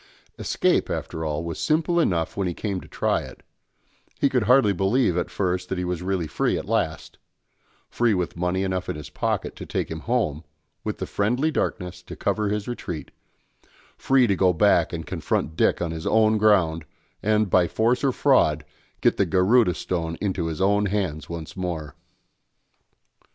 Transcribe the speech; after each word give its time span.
Escape, 0.39 0.89
after 0.89 1.23
all, 1.23 1.43
was 1.43 1.59
simple 1.59 1.99
enough 1.99 2.35
when 2.35 2.47
he 2.47 2.55
came 2.55 2.81
to 2.81 2.87
try 2.87 3.19
it; 3.21 3.43
he 4.19 4.29
could 4.29 4.45
hardly 4.45 4.73
believe 4.73 5.15
at 5.15 5.29
first 5.29 5.69
that 5.69 5.77
he 5.77 5.83
really 5.83 6.25
was 6.25 6.31
free 6.31 6.57
at 6.57 6.65
last; 6.65 7.19
free 7.87 8.15
with 8.15 8.35
money 8.35 8.63
enough 8.63 8.89
in 8.89 8.95
his 8.95 9.11
pocket 9.11 9.55
to 9.55 9.63
take 9.63 9.91
him 9.91 9.99
home, 9.99 10.43
with 10.83 10.97
the 10.97 11.05
friendly 11.05 11.51
darkness 11.51 12.01
to 12.01 12.15
cover 12.15 12.49
his 12.49 12.67
retreat; 12.67 13.11
free 13.95 14.25
to 14.25 14.35
go 14.35 14.51
back 14.53 14.91
and 14.91 15.05
confront 15.05 15.55
Dick 15.55 15.83
on 15.83 15.91
his 15.91 16.07
own 16.07 16.39
ground, 16.39 16.83
and, 17.21 17.47
by 17.51 17.67
force, 17.67 18.03
or 18.03 18.11
fraud, 18.11 18.65
get 19.01 19.17
the 19.17 19.27
Garudâ 19.27 19.75
Stone 19.75 20.17
into 20.19 20.47
his 20.47 20.59
own 20.59 20.87
hands 20.87 21.29
once 21.29 21.55
more. 21.55 21.95